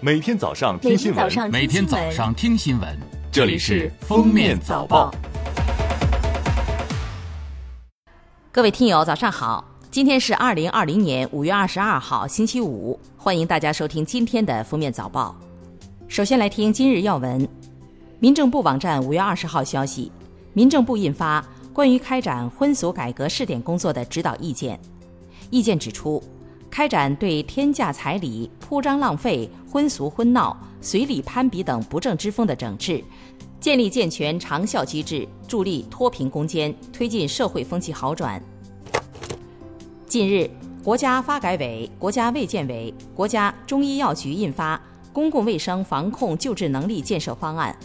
[0.00, 2.96] 每天早上听新闻，每天早上听新闻，
[3.32, 5.10] 这里是《封面早报》。
[8.52, 9.64] 各位听友，早上好！
[9.90, 12.96] 今天是二零二零年五月二十二号，星期五。
[13.16, 15.34] 欢迎大家收听今天的《封面早报》。
[16.06, 17.48] 首先来听今日要闻。
[18.20, 20.12] 民政部网站五月二十号消息，
[20.52, 24.78] 民政部印发关于开展婚俗改革试点工作的指导意见。
[25.50, 26.22] 意见指出。
[26.70, 33.02] 开展对天价彩礼、铺张浪费、婚俗婚闹、随礼攀比等不正之风的整治，
[33.58, 38.40] 建立健全长效机制，助力脱贫攻坚，推进社会风气好转。
[40.06, 40.48] 近日，
[40.84, 44.76] 国家发改委、国家卫健委、国家中医药局印发
[45.12, 47.76] 《公共卫生防控救治能力建设方案》，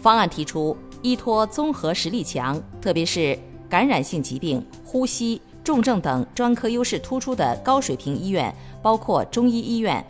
[0.00, 3.36] 方案提出，依托综合实力强，特别是
[3.68, 5.40] 感染性疾病、呼吸。
[5.62, 10.04] 重症等专科优势突出的高水平医院，包括中医医院，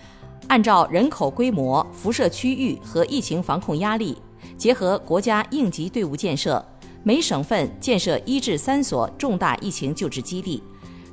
[0.48, 4.16] 按照人口规模、辐射区域和疫情防控压力，
[4.56, 6.64] 结合国家应急队伍建设，
[7.02, 10.62] 每省份建设一至三所重大疫情救治基地，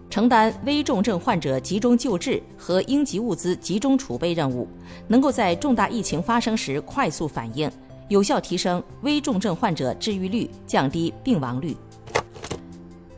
[0.10, 4.68] 承担危重症患者集中救治和应急物资集中储备任务，
[5.08, 7.70] 能够在重大疫情发生时快速反应，
[8.08, 11.76] 有效提升危重症患者治愈率，降低病亡率。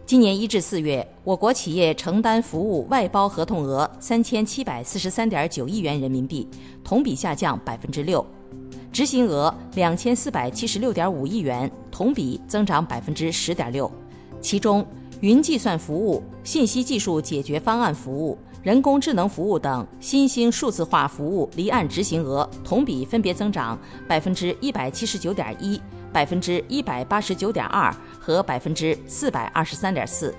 [0.10, 6.48] 今年一至四月，我国企业承担服务外包合同额三千七百四十三点九亿元人民币，
[6.84, 8.20] 同比下降百分之六；
[8.92, 13.92] 执行额两千四百七十六点五亿元，同比增长百分之十点六。
[14.42, 14.84] 其中，
[15.22, 25.80] 云计算服务、信息技术解决方案服务、人工智能服务等新兴数字化服务离岸执行额同比分别增长百分之一百七十九点一。
[26.12, 30.34] 百分之一百八十九点二和百分之四百二十三点四，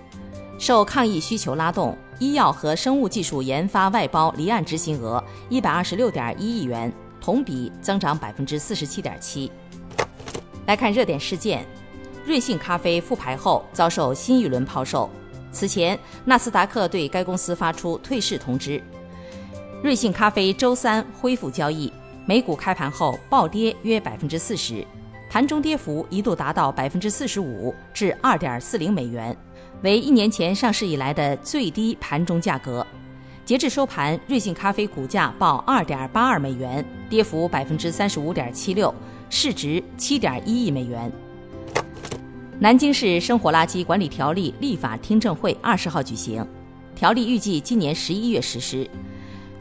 [0.58, 9.50] 受抗疫需求拉动，医药和生物技术研发外包离岸执行额一百二十六点一亿元，同比增长百分之四十七点七。
[10.66, 11.64] 来看热点事件，
[12.26, 15.08] 瑞幸咖啡复牌后遭受新一轮抛售，
[15.50, 18.82] 此前纳斯达克对该公司发出退市通知。
[19.82, 21.92] 瑞幸咖啡周三恢复交易，
[22.26, 24.86] 美股开盘后暴跌约百分之四十。
[25.30, 29.34] 盘中跌幅一度达到百分之四十五，至二点四零美元，
[29.82, 32.84] 为一年前上市以来的最低盘中价格。
[33.44, 38.92] 截至收盘，瑞幸咖啡股价报二点八二美元，跌幅百分之三十五点七六，
[39.28, 41.10] 市值七点一亿美元。
[42.58, 46.44] 南京市生活垃圾管理条例立法听证会二十号举行，
[46.96, 48.84] 条例预计今年十一月实施。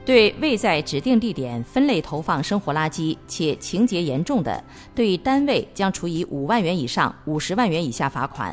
[0.10, 4.64] 对未在指定地点分类投放生活垃圾且情节严重的，
[4.96, 8.52] 对单位将处以五万元以上五十万元以下罚款；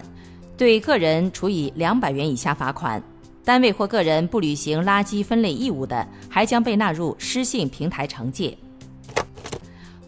[0.54, 3.02] 对个人处以两百元以下罚款。
[3.42, 8.54] 单位或个人不履行垃圾分类义务的，还将被纳入失信平台惩戒。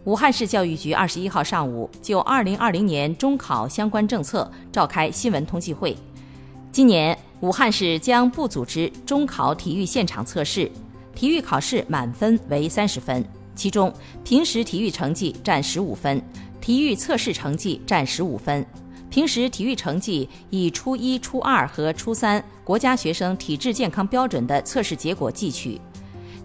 [0.04, 5.96] 武汉市教育局二十一号上午就二零二零年中考相关政策召开新闻通气会。
[6.70, 10.70] 今年，武汉市将不组织中考体育现场测试。
[11.18, 13.24] 体育考试满分为三十分，
[13.56, 13.92] 其中
[14.22, 16.22] 平时体育成绩占十五分，
[16.60, 18.64] 体育测试成绩占十五分。
[19.10, 25.80] 平时体育成绩以初一、初二和初三国家学生体质健康标准的测试结果计取，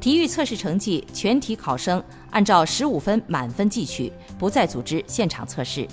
[0.01, 5.87] 体育测试成绩全体考生按照十五分满分计取，不再组织现场测试。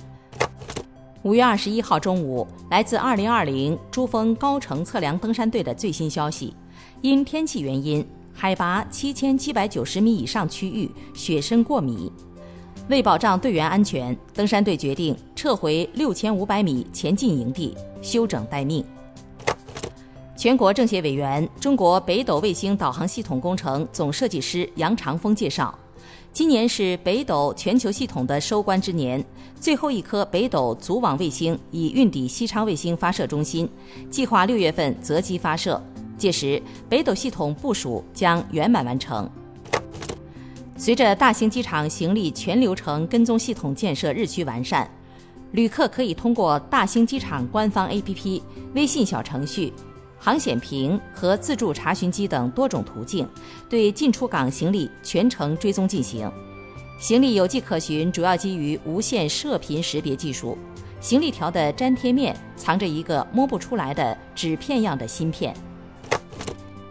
[1.22, 6.56] 五月二十一号中午，来自二零二零珠峰高程测量登山队的最新消息，
[7.02, 8.02] 因天气原因。
[8.40, 12.10] 海拔七千七百九十米以上区域雪深过米，
[12.88, 18.82] 为保障队员安全，登山队决定撤回六千五百米前进营地休整待命。
[20.38, 25.78] 全国政协委员、中国北斗卫星导航系统工程总设计师杨长峰介绍，
[26.32, 29.22] 今年是北斗全球系统的收官之年，
[29.60, 33.68] 最后一颗北斗组网卫星已运抵西昌卫星发射中心，
[34.08, 35.78] 计划六月份择机发射。
[36.20, 39.28] 届时，北斗系统部署将圆满完成。
[40.76, 44.88] 随着大兴机场行李全流程跟踪系统建设日趋完善，
[45.52, 48.42] 旅客可以通过大兴机场官方 APP、
[48.74, 49.72] 微信小程序、
[50.18, 53.28] 航显屏和自助查询机等多种途径，
[53.68, 56.30] 对进出港行李全程追踪进行。
[56.98, 60.56] 行李有迹可循，主要基于无线射频识别技术。
[61.00, 65.54] 行李条的粘贴面藏着一个摸不出来的纸片样的芯片。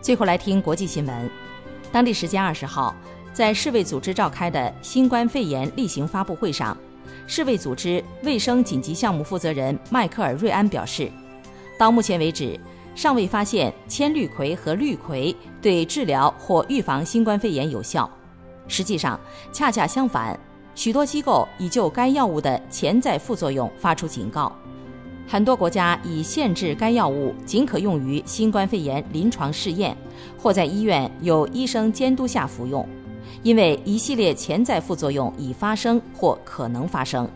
[0.09, 1.29] 最后来听国际新闻。
[1.91, 2.95] 当地时间二十号，
[3.31, 6.75] 在世卫组织召开的新冠肺炎例行发布会上，
[7.27, 11.11] 世卫组织卫生紧急项目负责人迈克尔·瑞安表示，
[11.77, 12.59] 到目前为止，
[12.95, 18.09] 尚未发现铅氯喹和氯喹对治疗或预防新冠肺炎有效。
[18.67, 19.19] 实际上，
[19.53, 20.35] 恰恰相反，
[20.73, 24.51] 许多机构已就该药物的潜在副作用发出警告。
[25.31, 29.95] 很多国家已限制该药物仅可用于新冠肺炎临床试验，
[30.39, 32.83] 或在医院有医生监督下服用，
[33.43, 37.29] 因为一系列潜在副作用已发生或可能发生。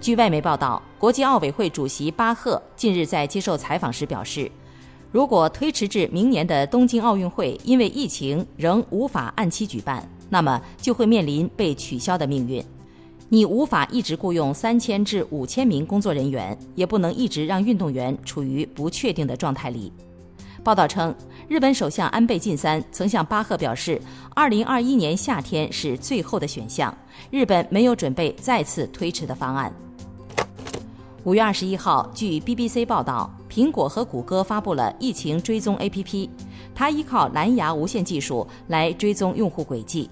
[0.00, 4.50] 据外媒报道，国际奥委会主席巴赫近日在接受采访时表示，
[5.12, 12.60] 如果推迟至明年的东京奥运会因为疫情仍无法按期举办，那么就会面临被取消的命运。
[13.32, 19.92] 你无法一直雇佣三千至五千名工作人员，也不能一直让运动员处于不确定的状态里。
[20.64, 21.14] 报道称，
[21.46, 24.02] 日本首相安倍晋三曾向巴赫表示，
[24.34, 26.92] 二零二一年夏天是最后的选项，
[27.30, 29.72] 日本没有准备再次推迟的方案。
[31.22, 36.28] 五月二十一号，据 BBC 报道，苹果和谷歌发布了疫情追踪 APP，
[36.74, 40.10] 它依靠蓝牙无线技术来追踪用户轨迹。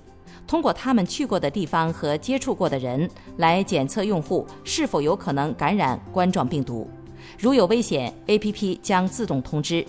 [0.48, 6.90] 通过他们去过的地方和接触过的人来检测用户是否有可能感染冠状病毒，
[7.38, 9.84] 如有危险，A.P.P 将自动通知。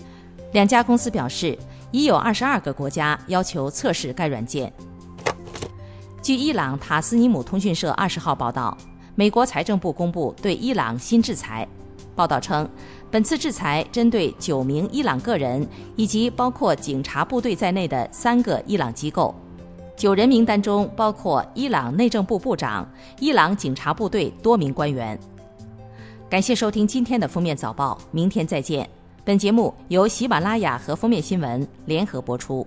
[0.52, 1.58] 两家公司表示，
[1.90, 4.70] 已有二十二个国家要求测试该软件。
[6.20, 8.76] 据伊朗塔斯尼姆通讯社二十号报道，
[9.14, 11.66] 美国财政部公布对伊朗新制裁。
[12.14, 12.68] 报道称，
[13.10, 15.66] 本次制裁针对九名伊朗个人
[15.96, 19.34] 以及包括警察部队在内的三个伊朗机构。
[20.00, 22.88] 九人名单中包括伊朗内政部部长、
[23.18, 25.20] 伊朗警察部队多名官员。
[26.26, 28.88] 感谢收听今天的封面早报，明天再见。
[29.26, 32.66] 本节目由喜马拉雅和封面新闻联合播出。